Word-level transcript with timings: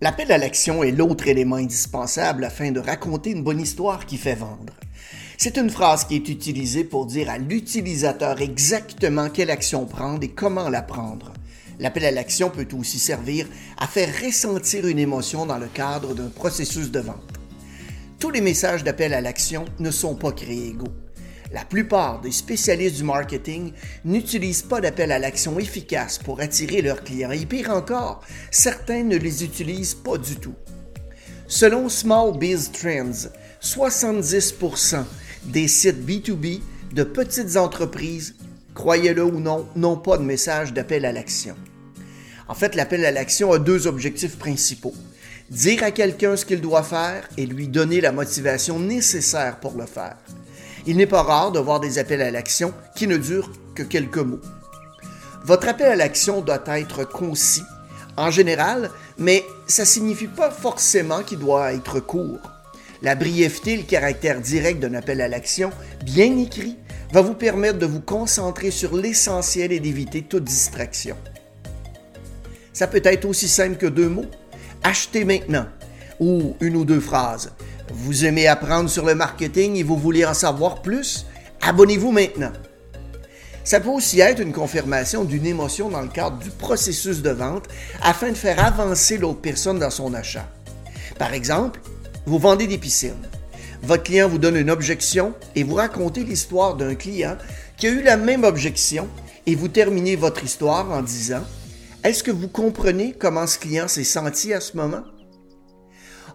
L'appel 0.00 0.30
à 0.30 0.38
l'action 0.38 0.84
est 0.84 0.92
l'autre 0.92 1.26
élément 1.26 1.56
indispensable 1.56 2.44
afin 2.44 2.70
de 2.70 2.78
raconter 2.78 3.30
une 3.30 3.42
bonne 3.42 3.60
histoire 3.60 4.06
qui 4.06 4.16
fait 4.16 4.36
vendre. 4.36 4.72
C'est 5.36 5.56
une 5.56 5.70
phrase 5.70 6.04
qui 6.04 6.14
est 6.14 6.28
utilisée 6.28 6.84
pour 6.84 7.06
dire 7.06 7.28
à 7.28 7.38
l'utilisateur 7.38 8.40
exactement 8.40 9.28
quelle 9.28 9.50
action 9.50 9.86
prendre 9.86 10.22
et 10.22 10.28
comment 10.28 10.68
la 10.68 10.82
prendre. 10.82 11.32
L'appel 11.80 12.04
à 12.04 12.10
l'action 12.12 12.48
peut 12.48 12.68
aussi 12.78 13.00
servir 13.00 13.48
à 13.76 13.88
faire 13.88 14.08
ressentir 14.24 14.86
une 14.86 15.00
émotion 15.00 15.46
dans 15.46 15.58
le 15.58 15.66
cadre 15.66 16.14
d'un 16.14 16.28
processus 16.28 16.92
de 16.92 17.00
vente. 17.00 17.38
Tous 18.20 18.30
les 18.30 18.40
messages 18.40 18.84
d'appel 18.84 19.12
à 19.14 19.20
l'action 19.20 19.64
ne 19.80 19.90
sont 19.90 20.14
pas 20.14 20.30
créés 20.30 20.68
égaux. 20.68 20.94
La 21.50 21.64
plupart 21.64 22.20
des 22.20 22.30
spécialistes 22.30 22.96
du 22.96 23.04
marketing 23.04 23.72
n'utilisent 24.04 24.62
pas 24.62 24.82
d'appel 24.82 25.12
à 25.12 25.18
l'action 25.18 25.58
efficace 25.58 26.18
pour 26.18 26.40
attirer 26.40 26.82
leurs 26.82 27.02
clients 27.02 27.30
et 27.30 27.46
pire 27.46 27.70
encore, 27.70 28.22
certains 28.50 29.02
ne 29.02 29.16
les 29.16 29.44
utilisent 29.44 29.94
pas 29.94 30.18
du 30.18 30.36
tout. 30.36 30.54
Selon 31.46 31.88
Small 31.88 32.36
Biz 32.36 32.70
Trends, 32.72 33.30
70% 33.62 35.04
des 35.44 35.68
sites 35.68 36.06
B2B 36.06 36.60
de 36.92 37.02
petites 37.02 37.56
entreprises, 37.56 38.34
croyez-le 38.74 39.24
ou 39.24 39.40
non, 39.40 39.66
n'ont 39.74 39.96
pas 39.96 40.18
de 40.18 40.24
message 40.24 40.74
d'appel 40.74 41.06
à 41.06 41.12
l'action. 41.12 41.56
En 42.46 42.54
fait, 42.54 42.74
l'appel 42.74 43.06
à 43.06 43.10
l'action 43.10 43.52
a 43.52 43.58
deux 43.58 43.86
objectifs 43.86 44.36
principaux. 44.36 44.94
Dire 45.50 45.82
à 45.82 45.92
quelqu'un 45.92 46.36
ce 46.36 46.44
qu'il 46.44 46.60
doit 46.60 46.82
faire 46.82 47.26
et 47.38 47.46
lui 47.46 47.68
donner 47.68 48.02
la 48.02 48.12
motivation 48.12 48.78
nécessaire 48.78 49.60
pour 49.60 49.76
le 49.78 49.86
faire. 49.86 50.18
Il 50.88 50.96
n'est 50.96 51.04
pas 51.04 51.22
rare 51.22 51.52
de 51.52 51.58
voir 51.58 51.80
des 51.80 51.98
appels 51.98 52.22
à 52.22 52.30
l'action 52.30 52.72
qui 52.96 53.06
ne 53.06 53.18
durent 53.18 53.52
que 53.74 53.82
quelques 53.82 54.16
mots. 54.16 54.40
Votre 55.44 55.68
appel 55.68 55.92
à 55.92 55.96
l'action 55.96 56.40
doit 56.40 56.64
être 56.66 57.04
concis, 57.06 57.62
en 58.16 58.30
général, 58.30 58.90
mais 59.18 59.44
ça 59.66 59.82
ne 59.82 59.86
signifie 59.86 60.28
pas 60.28 60.50
forcément 60.50 61.22
qu'il 61.22 61.40
doit 61.40 61.74
être 61.74 62.00
court. 62.00 62.40
La 63.02 63.16
brièveté 63.16 63.74
et 63.74 63.76
le 63.76 63.82
caractère 63.82 64.40
direct 64.40 64.80
d'un 64.80 64.94
appel 64.94 65.20
à 65.20 65.28
l'action, 65.28 65.72
bien 66.06 66.38
écrit, 66.38 66.78
va 67.12 67.20
vous 67.20 67.34
permettre 67.34 67.78
de 67.78 67.84
vous 67.84 68.00
concentrer 68.00 68.70
sur 68.70 68.96
l'essentiel 68.96 69.72
et 69.72 69.80
d'éviter 69.80 70.22
toute 70.22 70.44
distraction. 70.44 71.18
Ça 72.72 72.86
peut 72.86 73.02
être 73.04 73.26
aussi 73.26 73.46
simple 73.46 73.76
que 73.76 73.84
deux 73.84 74.08
mots. 74.08 74.30
Achetez 74.82 75.26
maintenant 75.26 75.66
ou 76.18 76.56
une 76.62 76.76
ou 76.76 76.86
deux 76.86 77.00
phrases. 77.00 77.52
Vous 78.00 78.24
aimez 78.24 78.46
apprendre 78.46 78.88
sur 78.88 79.04
le 79.04 79.16
marketing 79.16 79.74
et 79.74 79.82
vous 79.82 79.96
voulez 79.96 80.24
en 80.24 80.32
savoir 80.32 80.82
plus? 80.82 81.26
Abonnez-vous 81.60 82.12
maintenant. 82.12 82.52
Ça 83.64 83.80
peut 83.80 83.88
aussi 83.88 84.20
être 84.20 84.40
une 84.40 84.52
confirmation 84.52 85.24
d'une 85.24 85.44
émotion 85.44 85.88
dans 85.88 86.00
le 86.00 86.08
cadre 86.08 86.38
du 86.38 86.50
processus 86.50 87.22
de 87.22 87.30
vente 87.30 87.64
afin 88.00 88.30
de 88.30 88.36
faire 88.36 88.64
avancer 88.64 89.18
l'autre 89.18 89.40
personne 89.40 89.80
dans 89.80 89.90
son 89.90 90.14
achat. 90.14 90.48
Par 91.18 91.34
exemple, 91.34 91.80
vous 92.24 92.38
vendez 92.38 92.68
des 92.68 92.78
piscines. 92.78 93.26
Votre 93.82 94.04
client 94.04 94.28
vous 94.28 94.38
donne 94.38 94.56
une 94.56 94.70
objection 94.70 95.34
et 95.56 95.64
vous 95.64 95.74
racontez 95.74 96.22
l'histoire 96.22 96.76
d'un 96.76 96.94
client 96.94 97.36
qui 97.76 97.88
a 97.88 97.90
eu 97.90 98.02
la 98.02 98.16
même 98.16 98.44
objection 98.44 99.08
et 99.44 99.56
vous 99.56 99.68
terminez 99.68 100.14
votre 100.14 100.44
histoire 100.44 100.88
en 100.92 101.02
disant 101.02 101.42
Est-ce 102.04 102.22
que 102.22 102.30
vous 102.30 102.48
comprenez 102.48 103.12
comment 103.18 103.48
ce 103.48 103.58
client 103.58 103.88
s'est 103.88 104.04
senti 104.04 104.54
à 104.54 104.60
ce 104.60 104.76
moment? 104.76 105.02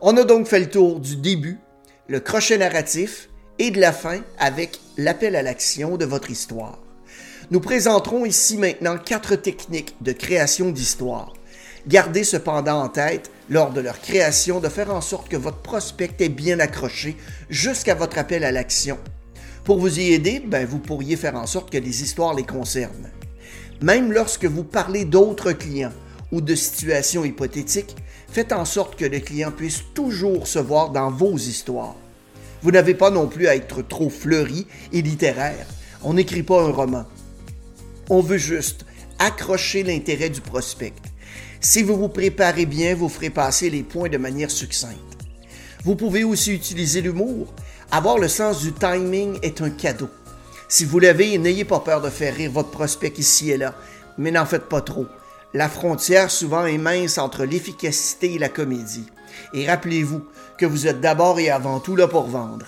On 0.06 0.18
a 0.18 0.26
donc 0.26 0.48
fait 0.48 0.59
le 0.59 0.70
tour 0.70 1.00
du 1.00 1.16
début, 1.16 1.59
le 2.09 2.20
crochet 2.20 2.58
narratif 2.58 3.30
et 3.58 3.72
de 3.72 3.80
la 3.80 3.94
fin 3.94 4.20
avec 4.38 4.82
l'appel 4.98 5.34
à 5.34 5.42
l'action 5.42 5.96
de 5.96 6.04
votre 6.04 6.30
histoire. 6.30 6.80
Nous 7.52 7.62
présenterons 7.62 8.26
ici 8.26 8.58
maintenant 8.58 8.98
quatre 8.98 9.38
techniques 9.38 9.96
de 10.02 10.12
création 10.12 10.72
d'histoire. 10.72 11.31
Gardez 11.88 12.26
cependant 12.26 12.81
en 12.81 12.90
tête, 12.90 13.31
lors 13.50 13.72
de 13.72 13.80
leur 13.80 14.02
création, 14.02 14.59
de 14.59 14.68
faire 14.68 14.94
en 14.94 15.00
sorte 15.00 15.30
que 15.30 15.38
votre 15.38 15.62
prospect 15.62 16.12
est 16.20 16.28
bien 16.28 16.59
accroché 16.59 17.16
jusqu'à 17.50 17.96
votre 17.96 18.18
appel 18.18 18.44
à 18.44 18.52
l'action. 18.52 18.97
Pour 19.63 19.80
vous 19.80 20.00
y 20.00 20.12
aider, 20.12 20.44
ben, 20.46 20.66
vous 20.66 20.80
pourriez 20.80 21.16
faire 21.16 21.36
en 21.36 21.47
sorte 21.47 21.72
que 21.72 21.78
les 21.78 22.03
histoires 22.03 22.34
les 22.34 22.44
concernent. 22.44 23.09
Même 23.81 24.12
lorsque 24.12 24.44
vous 24.44 24.66
parlez 24.66 25.06
d'autres 25.06 25.53
clients 25.53 25.94
ou 26.34 26.42
de 26.42 26.56
situations 26.56 27.24
hypothétiques, 27.24 27.96
faites 28.33 28.51
en 28.51 28.66
sorte 28.66 28.95
que 28.95 29.05
le 29.05 29.19
client 29.19 29.51
puisse 29.51 29.83
toujours 29.94 30.47
se 30.47 30.57
voir 30.57 30.89
dans 30.89 31.11
vos 31.11 31.38
histoires. 31.38 31.95
Vous 32.63 32.71
n'avez 32.71 32.95
pas 32.95 33.11
non 33.11 33.27
plus 33.27 33.47
à 33.47 33.55
être 33.55 33.83
trop 33.83 34.09
fleuri 34.09 34.66
et 34.91 35.03
littéraire. 35.03 35.67
On 36.01 36.16
n'écrit 36.16 36.41
pas 36.41 36.63
un 36.63 36.71
roman. 36.71 37.05
On 38.09 38.21
veut 38.21 38.39
juste 38.39 38.85
accrocher 39.19 39.83
l'intérêt 39.83 40.29
du 40.29 40.41
prospect. 40.41 40.94
Si 41.61 41.83
vous 41.83 41.95
vous 41.95 42.09
préparez 42.09 42.66
bien, 42.66 42.95
vous 42.95 43.07
ferez 43.07 43.29
passer 43.29 43.69
les 43.69 43.83
points 43.83 44.09
de 44.09 44.17
manière 44.17 44.50
succincte. 44.50 44.97
Vous 45.83 45.95
pouvez 45.95 46.23
aussi 46.23 46.53
utiliser 46.53 47.01
l'humour. 47.01 47.53
Avoir 47.91 48.17
le 48.17 48.27
sens 48.27 48.61
du 48.61 48.73
timing 48.73 49.38
est 49.44 49.61
un 49.61 49.69
cadeau. 49.69 50.09
Si 50.67 50.85
vous 50.85 50.97
l'avez, 50.97 51.38
n'ayez 51.38 51.65
pas 51.65 51.81
peur 51.81 52.01
de 52.01 52.09
faire 52.09 52.33
rire 52.33 52.51
votre 52.51 52.71
prospect 52.71 53.13
ici 53.17 53.51
et 53.51 53.57
là, 53.57 53.75
mais 54.17 54.31
n'en 54.31 54.47
faites 54.47 54.69
pas 54.69 54.81
trop. 54.81 55.05
La 55.56 55.69
frontière 55.69 56.31
souvent 56.31 56.66
est 56.66 56.80
mince 56.80 57.19
entre 57.19 57.46
l'efficacité 57.46 58.34
et 58.34 58.40
la 58.40 58.50
comédie. 58.50 59.06
Et 59.53 59.68
rappelez-vous 59.68 60.25
que 60.58 60.66
vous 60.66 60.88
êtes 60.88 61.00
d'abord 61.00 61.40
et 61.40 61.52
avant 61.52 61.80
tout 61.80 61.96
là 61.96 62.08
pour 62.08 62.28
vendre. 62.28 62.66